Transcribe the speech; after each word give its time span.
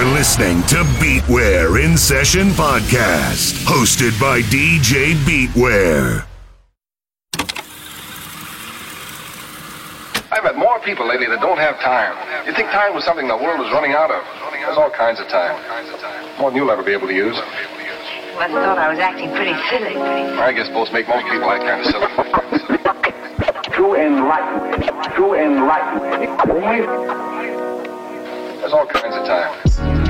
You're 0.00 0.16
listening 0.16 0.62
to 0.72 0.76
Beatware 0.96 1.76
in 1.84 1.98
Session 1.98 2.56
Podcast, 2.56 3.52
hosted 3.68 4.18
by 4.18 4.40
DJ 4.40 5.12
Beatware. 5.28 6.24
I've 10.32 10.42
met 10.42 10.56
more 10.56 10.80
people 10.80 11.06
lately 11.06 11.26
that 11.26 11.42
don't 11.42 11.58
have 11.58 11.78
time. 11.80 12.16
You 12.46 12.54
think 12.54 12.70
time 12.70 12.94
was 12.94 13.04
something 13.04 13.28
the 13.28 13.36
world 13.36 13.60
was 13.60 13.70
running 13.72 13.92
out 13.92 14.10
of? 14.10 14.24
There's 14.54 14.78
all 14.78 14.88
kinds 14.88 15.20
of 15.20 15.28
time. 15.28 15.60
More 16.40 16.48
than 16.48 16.56
you'll 16.56 16.70
ever 16.70 16.82
be 16.82 16.92
able 16.92 17.08
to 17.08 17.14
use. 17.14 17.36
Well, 17.36 18.40
I 18.40 18.48
thought 18.48 18.78
I 18.78 18.88
was 18.88 18.98
acting 18.98 19.28
pretty 19.32 19.52
silly. 19.68 20.00
I 20.00 20.50
guess 20.52 20.70
both 20.70 20.90
make 20.94 21.08
most 21.08 21.26
people 21.28 21.50
act 21.50 21.64
kind 21.68 21.84
of 21.84 21.92
silly. 21.92 22.08
True 23.76 23.96
enlightenment. 23.96 25.12
True 25.12 25.34
enlightenment. 25.34 27.29
There's 28.60 28.74
all 28.74 28.84
kinds 28.84 29.16
of 29.16 29.24
time. 29.24 30.09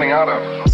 Something 0.00 0.12
the 0.12 0.16
world 0.16 0.26
is 0.26 0.30
running 0.30 0.64
out 0.64 0.64
of? 0.64 0.69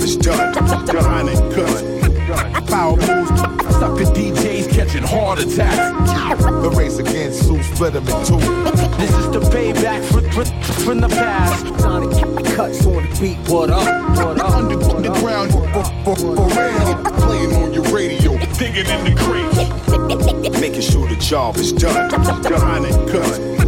job 0.00 0.08
is 0.08 0.16
done. 0.16 0.86
Done 0.86 1.28
and 1.28 1.54
good. 1.54 2.66
Power 2.68 2.96
moves, 2.96 3.40
sucker 3.78 4.04
DJs 4.14 4.70
catching 4.72 5.02
heart 5.02 5.40
attacks. 5.40 6.10
The 6.40 6.70
race 6.70 6.98
against 6.98 7.46
Sue 7.46 7.62
split 7.62 7.92
them 7.94 8.06
in. 8.08 8.40
This 8.98 9.10
is 9.16 9.30
the 9.30 9.40
payback 9.52 10.04
for, 10.04 10.22
for, 10.32 10.44
from 10.82 11.00
the 11.00 11.08
past. 11.08 11.66
Sonic 11.80 12.46
cuts 12.56 12.86
on 12.86 13.08
the 13.08 13.20
beat. 13.20 13.38
What 13.48 13.70
up? 13.70 14.16
What 14.16 14.40
up? 14.40 14.50
Under, 14.50 14.78
what 14.78 14.96
underground 14.96 15.52
up? 15.52 15.86
For, 16.04 16.16
for, 16.16 16.36
for 16.36 16.48
real. 16.48 17.04
Playing 17.26 17.52
on 17.54 17.74
your 17.74 17.84
radio, 17.94 18.38
digging 18.54 18.86
in 18.86 19.04
the 19.04 19.14
crate. 19.18 20.60
Making 20.60 20.82
sure 20.82 21.08
the 21.08 21.16
job 21.16 21.56
is 21.56 21.72
done. 21.72 22.10
Done 22.42 22.84
and 22.84 23.10
good. 23.10 23.60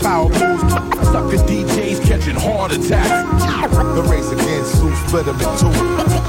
Power 0.00 0.28
moves, 0.28 0.72
sucker 1.10 1.42
DJs 1.48 2.06
catching 2.06 2.36
heart 2.36 2.72
attacks. 2.72 3.44
The 3.96 4.02
race 4.02 4.30
against 4.30 4.55
niggas 4.66 4.80
who 4.80 4.94
split 5.06 5.26
them 5.26 5.36
in 5.36 5.58
two. 5.58 5.70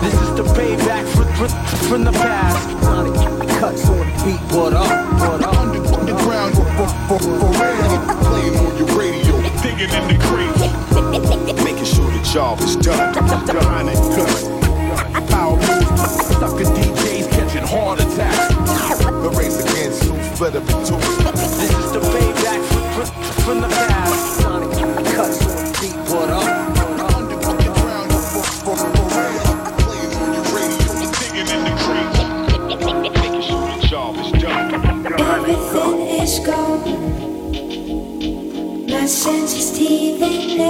This 0.02 0.14
is 0.14 0.36
the 0.36 0.44
payback 0.54 1.06
for, 1.16 1.26
for, 1.36 1.50
from 1.88 2.04
the 2.04 2.12
past. 2.12 2.70
Cuts 3.60 3.90
on 3.90 3.98
the 3.98 4.24
beat, 4.26 4.56
what 4.56 4.74
up, 4.74 5.20
what 5.20 5.44
up? 5.44 5.56
Underground 5.98 6.56
for, 6.56 6.66
for, 6.78 6.88
for, 7.08 7.20
for 7.20 7.52
radio, 7.62 8.00
playing 8.30 8.56
on 8.56 8.78
your 8.78 8.88
radio, 8.98 9.42
digging 9.62 9.90
in 9.90 10.08
the 10.08 10.18
grave, 10.28 11.64
making 11.64 11.86
sure 11.86 12.10
the 12.12 12.30
job 12.32 12.60
is 12.62 12.76
done. 12.76 13.14
Behind 13.46 13.88
that 13.88 15.28
power 15.30 15.56
moves, 15.56 16.28
sucker 16.38 16.66
DJs 16.66 17.30
catching 17.32 17.66
heart 17.66 18.00
attacks. 18.00 18.54
The 19.04 19.30
race 19.38 19.64
against 19.64 20.04
who's 20.04 20.40
better 20.40 20.60
between. 20.60 21.37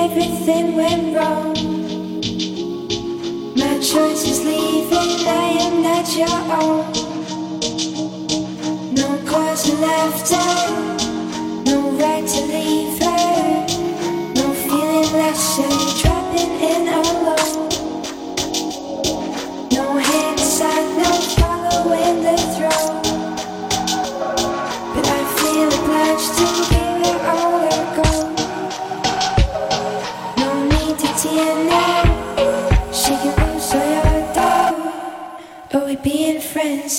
everything 0.09 0.75
went 0.75 1.15
wrong. 1.15 1.53
My 3.55 3.73
choice 3.79 4.23
is 4.31 4.39
leaving, 4.45 5.27
I 5.27 5.47
am 5.65 5.75
not 5.87 6.07
your 6.21 6.39
own. 6.59 6.85
No 8.95 9.09
cause 9.29 9.69
for 9.69 9.77
laughter, 9.87 10.47
no 11.69 11.77
right 12.01 12.25
to 12.33 12.41
leave 12.53 12.97
her. 13.03 13.65
No 14.39 14.47
feeling 14.65 15.11
like 15.21 15.39
she's 15.49 16.01
dropping 16.01 16.53
in 16.71 16.87
on 16.87 17.26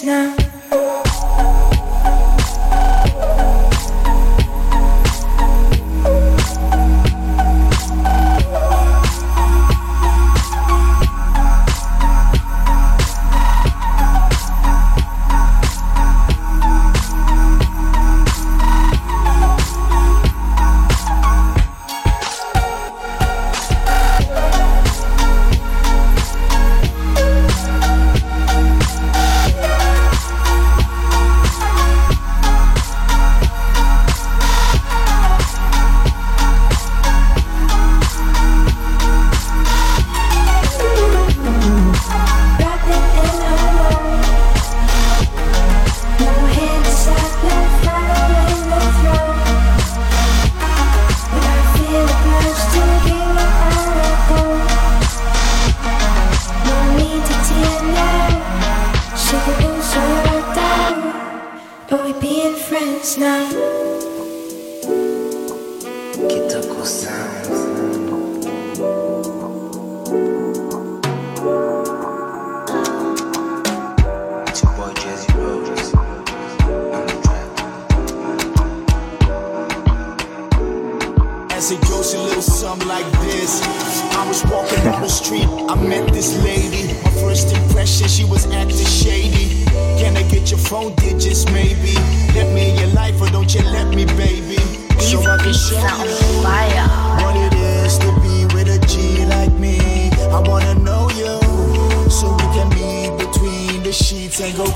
não. 0.09 0.38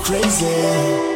crazy. 0.03 1.12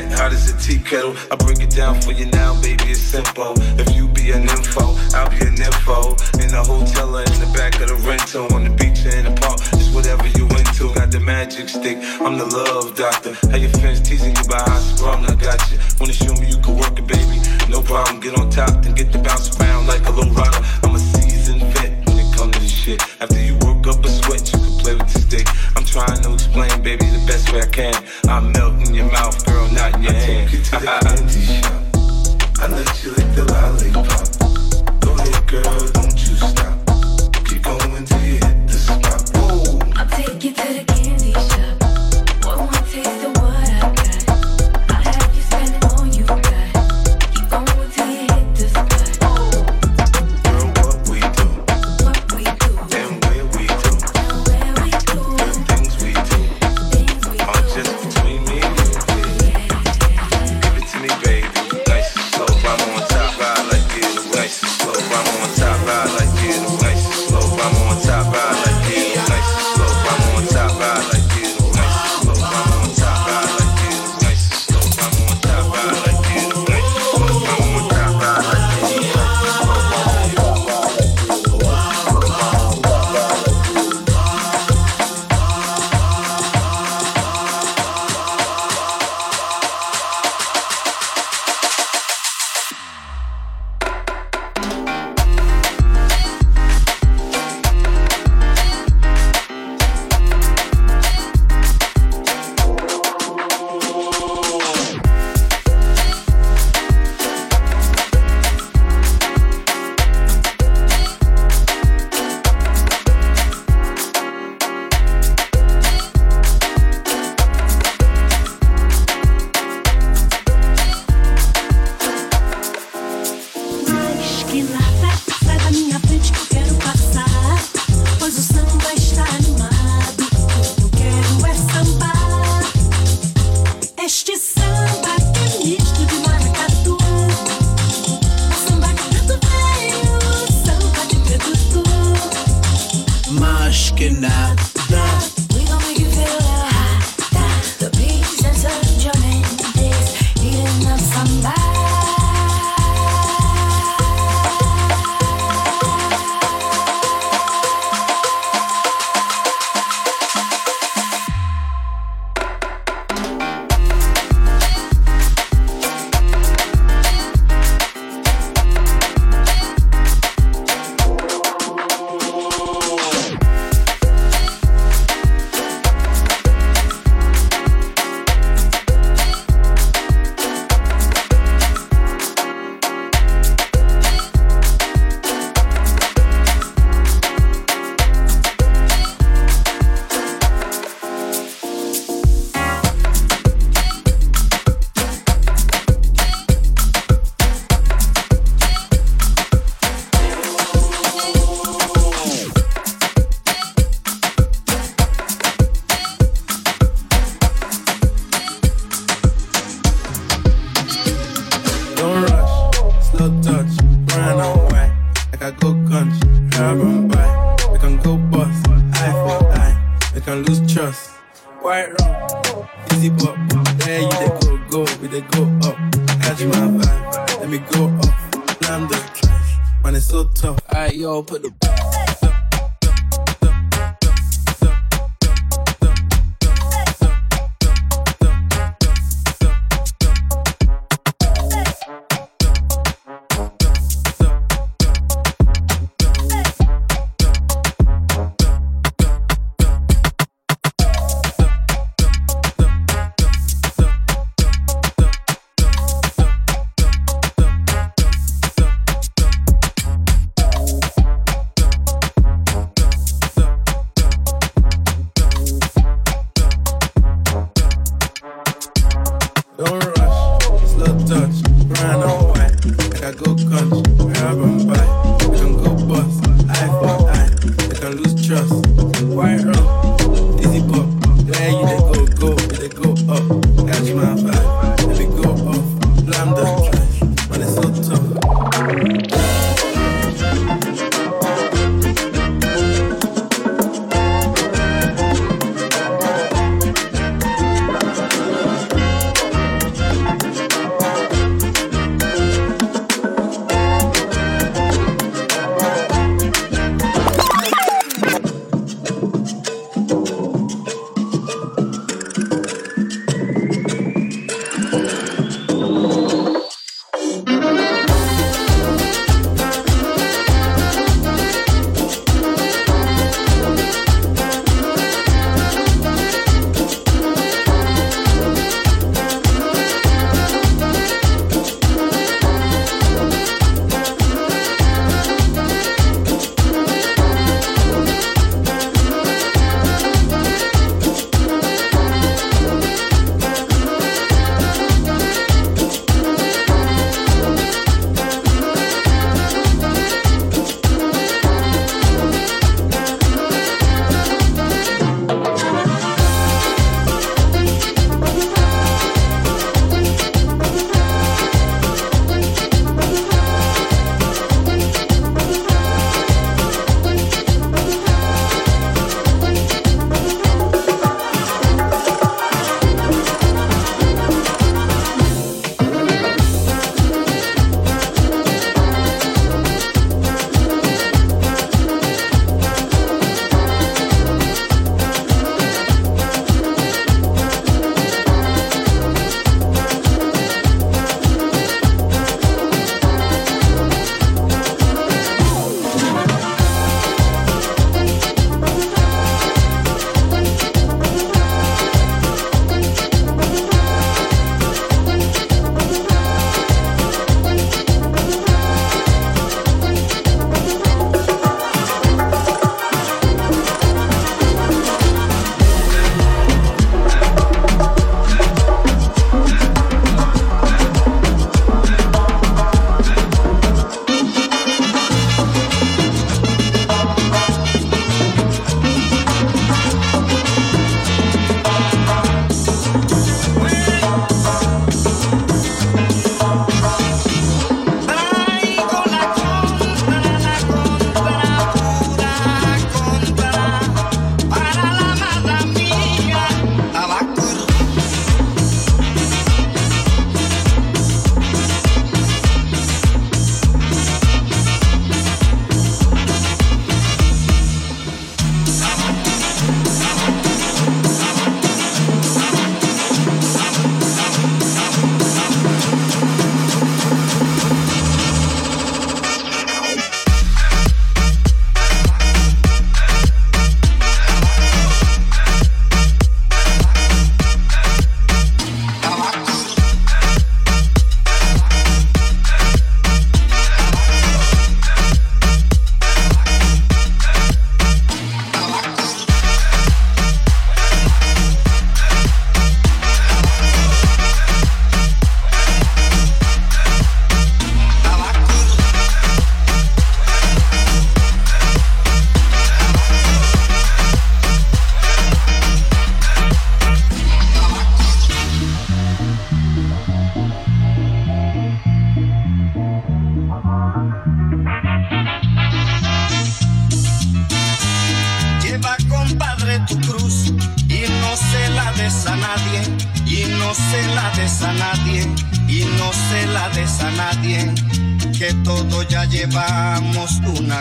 cat, 0.00 0.18
hot 0.18 0.32
as 0.32 0.52
a 0.52 0.56
tea 0.58 0.78
kettle. 0.78 1.14
I 1.30 1.36
break 1.36 1.60
it 1.60 1.70
down 1.70 2.00
for 2.00 2.12
you 2.12 2.26
now, 2.26 2.60
baby, 2.60 2.84
it's 2.84 3.00
simple. 3.00 3.54
If 3.78 3.94
you 3.94 4.08
be 4.08 4.30
an 4.32 4.42
info, 4.42 4.96
I'll 5.14 5.30
be 5.30 5.40
an 5.44 5.60
info. 5.60 6.16
In 6.40 6.48
the 6.50 6.62
hotel 6.64 7.16
or 7.16 7.22
in 7.22 7.40
the 7.40 7.50
back 7.54 7.80
of 7.80 7.88
the 7.88 7.96
rental, 8.06 8.52
on 8.54 8.64
the 8.64 8.70
beach 8.70 9.04
or 9.04 9.16
in 9.16 9.24
the 9.24 9.40
park, 9.40 9.58
just 9.76 9.94
whatever 9.94 10.26
you 10.28 10.46
into. 10.48 10.92
Got 10.94 11.10
the 11.10 11.20
magic 11.20 11.68
stick 11.68 11.99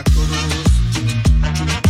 la. 0.04 1.89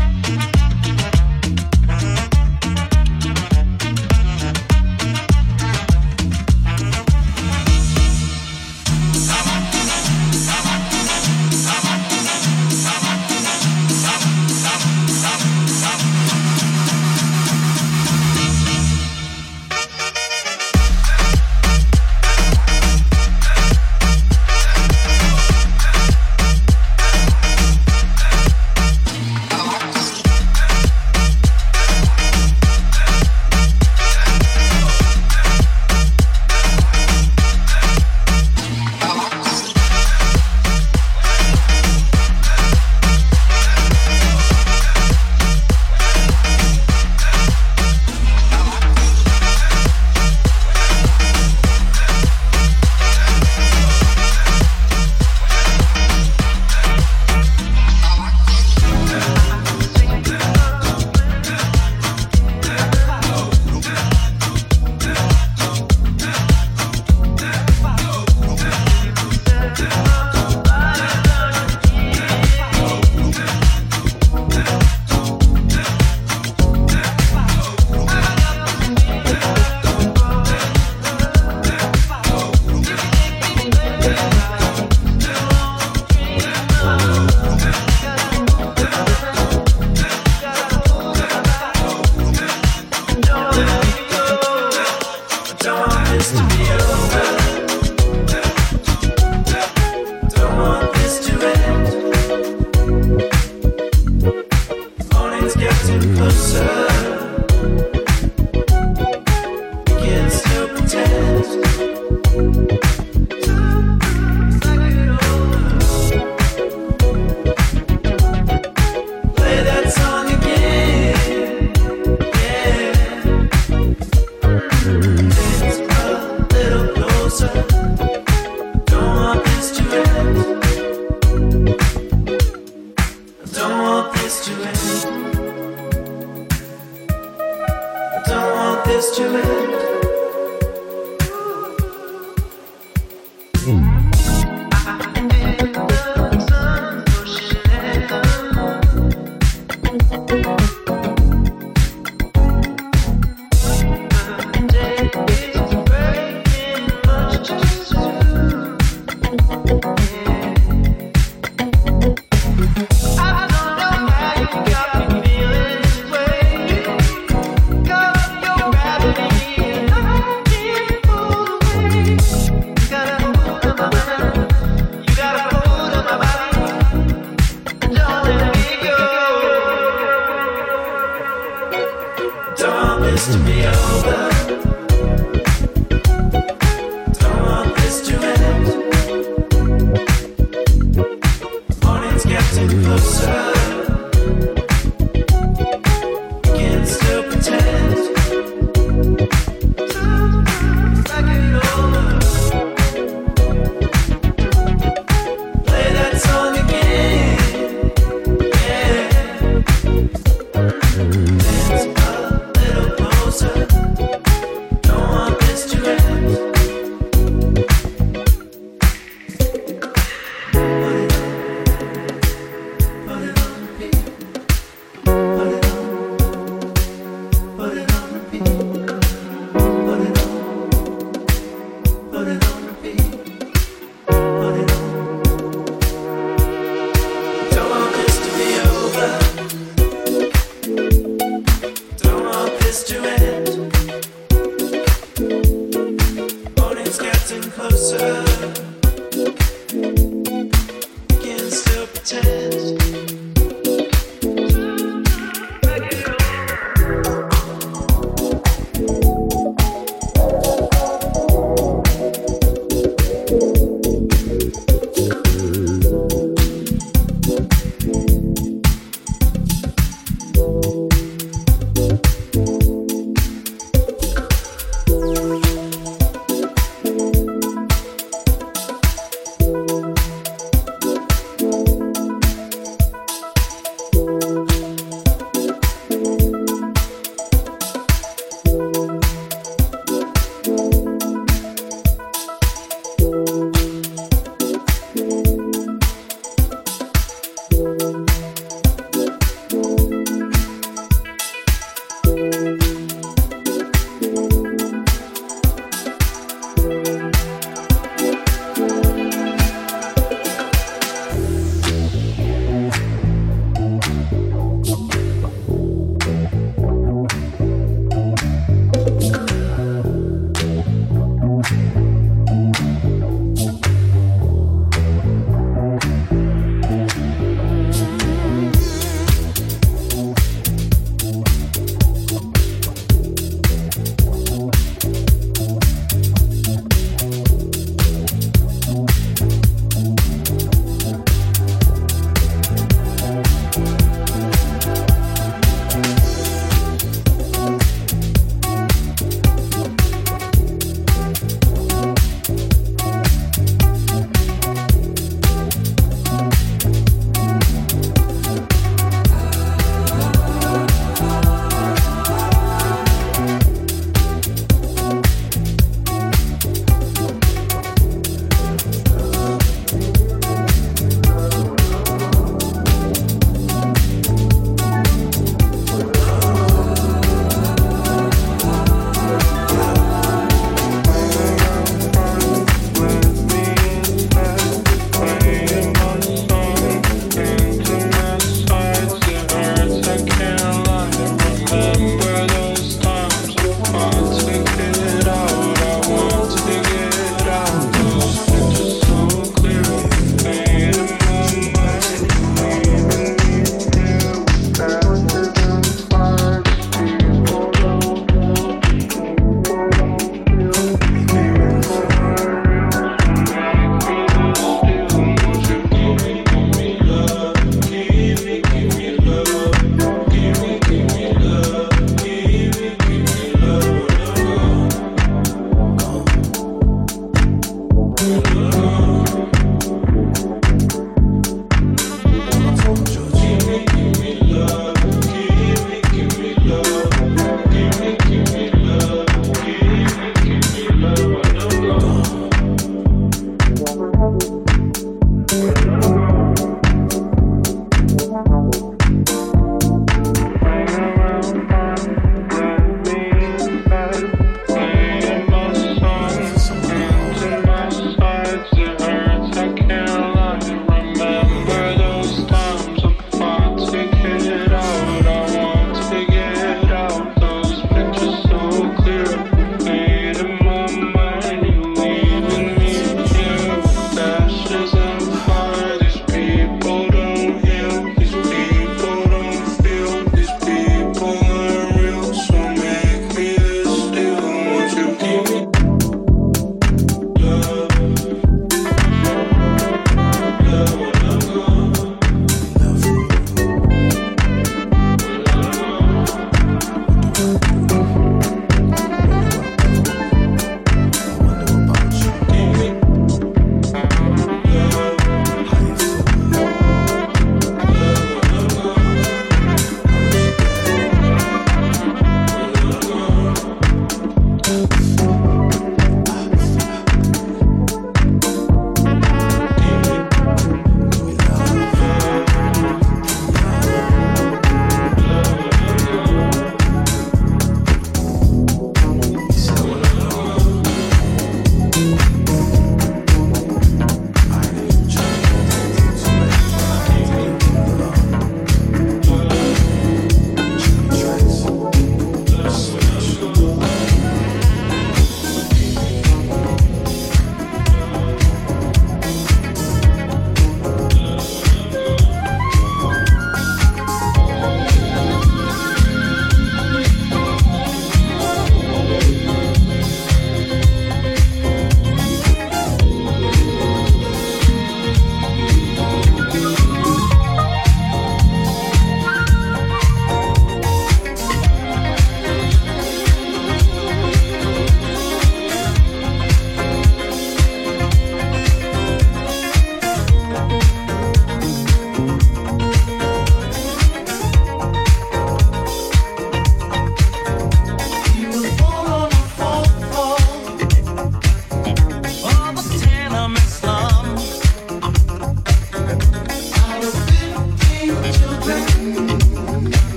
to 138.99 139.29
live. 139.29 139.78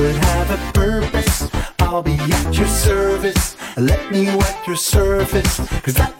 will 0.00 0.14
have 0.14 0.50
a 0.50 0.72
purpose. 0.72 1.50
I'll 1.80 2.02
be 2.02 2.16
at 2.18 2.54
your 2.54 2.66
service. 2.66 3.56
Let 3.76 4.10
me 4.10 4.24
wet 4.34 4.66
your 4.66 4.76
surface. 4.76 5.58
Cause 5.82 5.94
that 5.94 6.19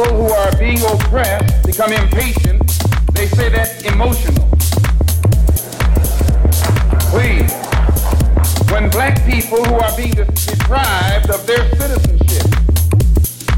People 0.00 0.16
who 0.16 0.32
are 0.32 0.56
being 0.56 0.80
oppressed 0.82 1.66
become 1.66 1.92
impatient. 1.92 2.66
They 3.12 3.26
say 3.26 3.50
that's 3.50 3.82
emotional. 3.82 4.48
Please. 7.12 7.52
When 8.72 8.88
black 8.88 9.22
people 9.26 9.62
who 9.62 9.74
are 9.74 9.94
being 9.98 10.14
deprived 10.14 11.28
of 11.28 11.46
their 11.46 11.68
citizenship, 11.76 12.46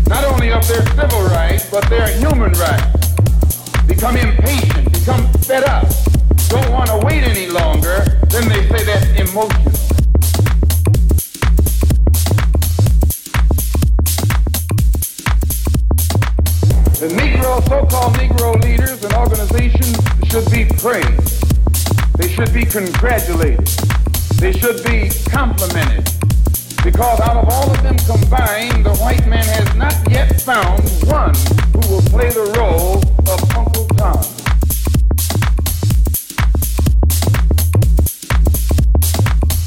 not 0.08 0.24
only 0.24 0.50
of 0.50 0.66
their 0.66 0.84
civil 0.96 1.22
rights, 1.26 1.70
but 1.70 1.88
their 1.88 2.08
human 2.08 2.50
rights, 2.54 3.14
become 3.86 4.16
impatient, 4.16 4.92
become 4.92 5.32
fed 5.44 5.62
up, 5.62 5.86
don't 6.48 6.72
want 6.72 6.88
to 6.88 7.06
wait 7.06 7.22
any 7.22 7.50
longer, 7.50 8.18
then 8.30 8.48
they 8.48 8.66
say 8.68 8.82
that's 8.82 9.30
emotional. 9.30 9.81
The 17.02 17.08
Negro, 17.08 17.60
so-called 17.68 18.14
Negro 18.14 18.62
leaders 18.62 19.02
and 19.02 19.12
organizations 19.14 19.98
should 20.30 20.48
be 20.52 20.66
praised. 20.78 21.42
They 22.16 22.28
should 22.28 22.54
be 22.54 22.64
congratulated. 22.64 23.66
They 24.38 24.52
should 24.52 24.84
be 24.84 25.10
complimented. 25.28 26.04
Because 26.84 27.18
out 27.18 27.38
of 27.38 27.48
all 27.48 27.68
of 27.68 27.82
them 27.82 27.98
combined, 28.06 28.86
the 28.86 28.94
white 29.02 29.26
man 29.26 29.42
has 29.42 29.74
not 29.74 29.96
yet 30.12 30.40
found 30.42 30.78
one 31.10 31.34
who 31.74 31.92
will 31.92 32.02
play 32.02 32.30
the 32.30 32.54
role 32.56 32.98
of 33.26 33.56
Uncle 33.56 33.88
Tom. 33.98 34.22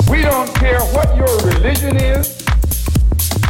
We 0.09 0.21
don't 0.21 0.55
care 0.55 0.79
what 0.95 1.17
your 1.17 1.35
religion 1.51 1.97
is. 1.97 2.41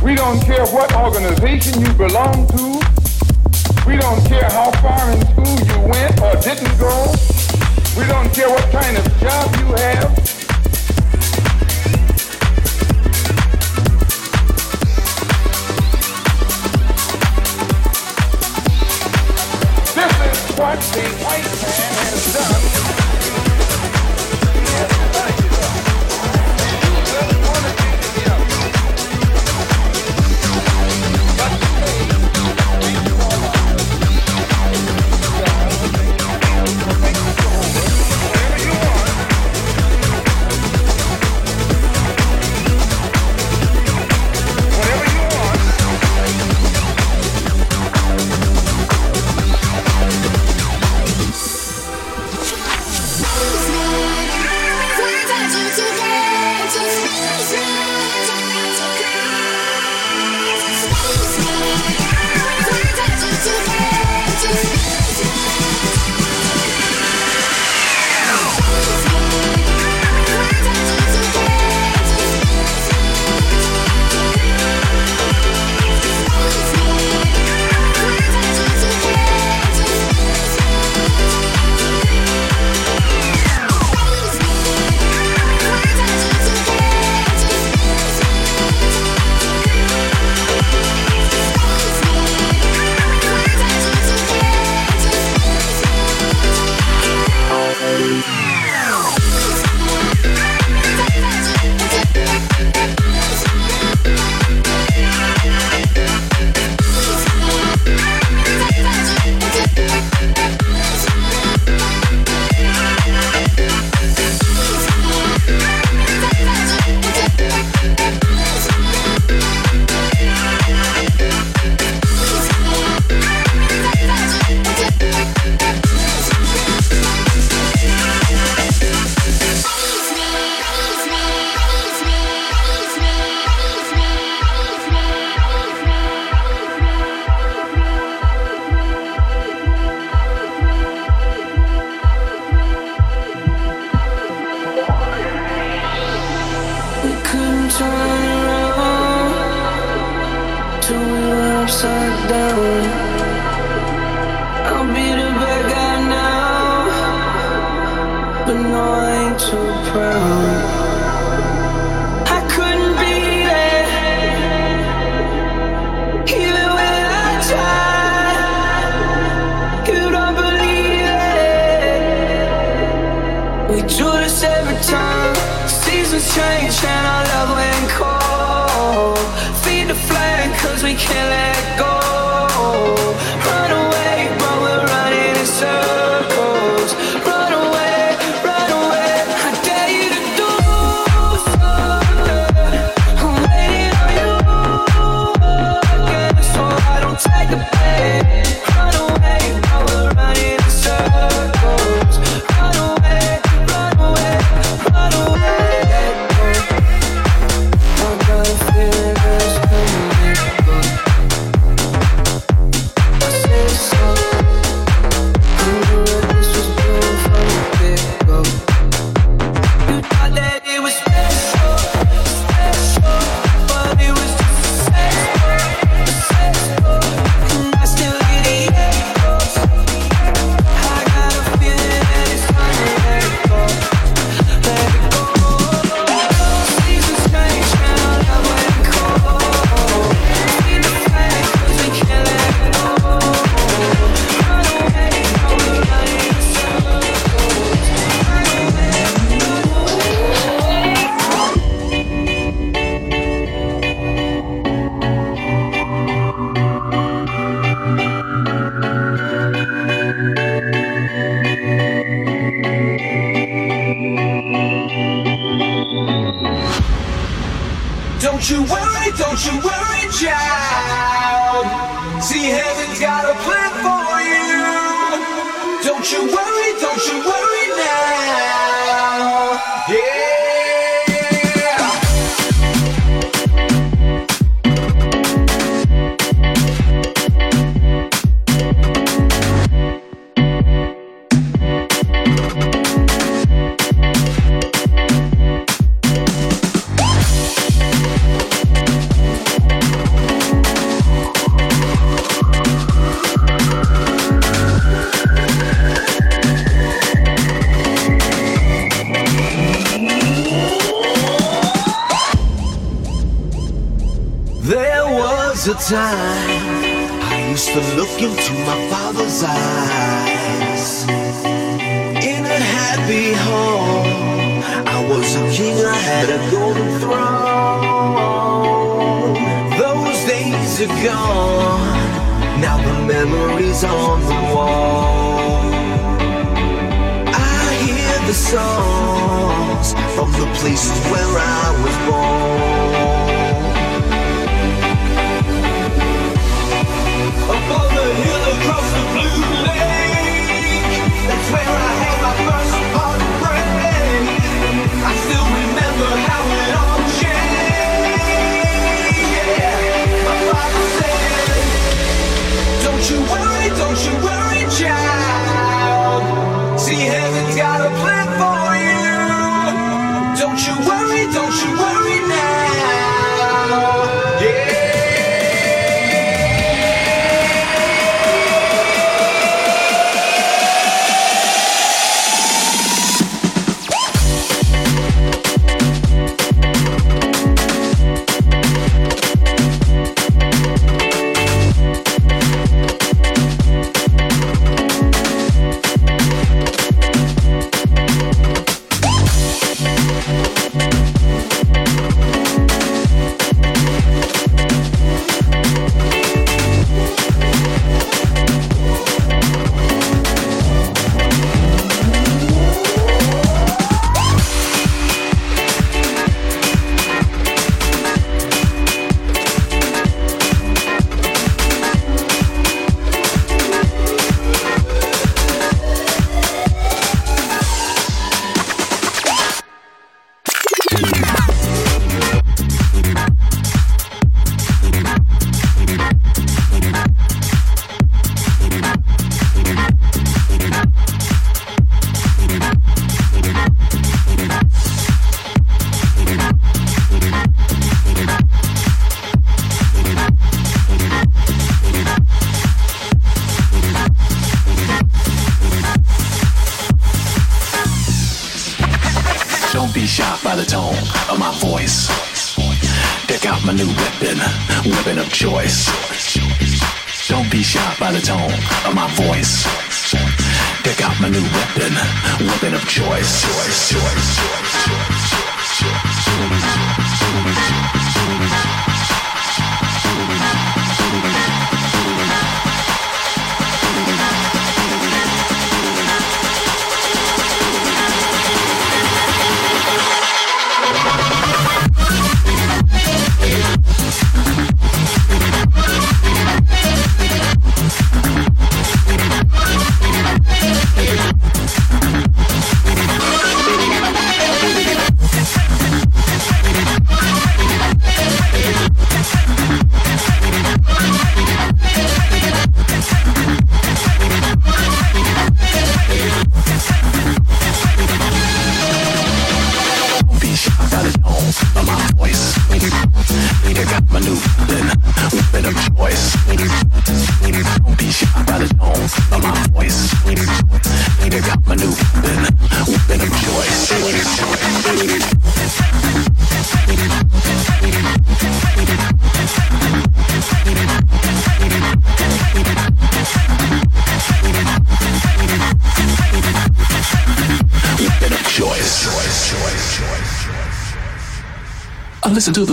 We 0.01 0.15
don't 0.15 0.41
care 0.41 0.65
what 0.73 0.91
organization 0.95 1.85
you 1.85 1.93
belong 1.93 2.47
to. 2.47 2.84
We 3.85 3.97
don't 3.97 4.25
care 4.25 4.49
how 4.49 4.71
far 4.81 5.11
in 5.11 5.21
school 5.27 5.59
you 5.59 5.79
went 5.87 6.19
or 6.19 6.35
didn't 6.41 6.79
go. 6.79 7.13
We 7.95 8.05
don't 8.07 8.33
care 8.33 8.49
what 8.49 8.71
kind 8.71 8.97
of 8.97 9.05
job 9.19 9.55
you 9.57 9.65
have. 9.75 10.15
This 19.93 20.13
is 20.29 20.57
what 20.57 20.79
the 20.79 21.05
white 21.23 21.45
man 21.61 21.84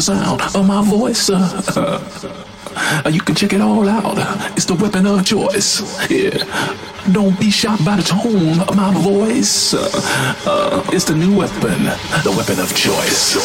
sound 0.03 0.43
of 0.43 0.67
my 0.67 0.83
voice. 0.83 1.31
Uh, 1.31 2.01
you 3.11 3.21
can 3.21 3.35
check 3.37 3.53
it 3.53 3.61
all 3.61 3.89
out. 3.89 4.19
It's 4.57 4.67
the 4.67 4.75
weapon 4.75 5.07
of 5.07 5.25
choice. 5.25 5.81
Yeah. 6.11 6.43
Don't 7.13 7.39
be 7.39 7.51
shocked 7.51 7.85
by 7.85 7.97
the 7.97 8.03
tone 8.03 8.61
of 8.61 8.77
my 8.77 8.93
voice. 8.95 9.75
Uh, 9.75 9.89
uh, 10.47 10.83
it's 10.93 11.05
the 11.05 11.15
new 11.15 11.37
weapon, 11.37 11.85
the 12.25 12.35
weapon 12.37 12.59
of 12.59 12.75
choice. 12.75 13.37